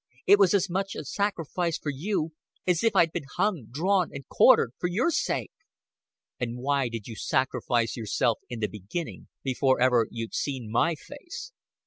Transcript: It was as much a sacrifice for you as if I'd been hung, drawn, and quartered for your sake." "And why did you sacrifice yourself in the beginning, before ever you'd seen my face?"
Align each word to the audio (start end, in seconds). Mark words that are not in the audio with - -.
It 0.25 0.39
was 0.39 0.55
as 0.55 0.67
much 0.67 0.95
a 0.95 1.05
sacrifice 1.05 1.77
for 1.77 1.91
you 1.91 2.31
as 2.65 2.83
if 2.83 2.95
I'd 2.95 3.11
been 3.11 3.25
hung, 3.37 3.67
drawn, 3.69 4.09
and 4.11 4.27
quartered 4.29 4.71
for 4.79 4.87
your 4.89 5.11
sake." 5.11 5.51
"And 6.39 6.57
why 6.57 6.89
did 6.89 7.05
you 7.05 7.15
sacrifice 7.15 7.95
yourself 7.95 8.39
in 8.49 8.61
the 8.61 8.67
beginning, 8.67 9.27
before 9.43 9.79
ever 9.79 10.07
you'd 10.09 10.33
seen 10.33 10.71
my 10.71 10.95
face?" 10.95 11.51